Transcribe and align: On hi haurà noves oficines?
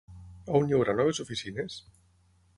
On 0.59 0.65
hi 0.69 0.75
haurà 0.77 0.95
noves 1.01 1.21
oficines? 1.25 1.79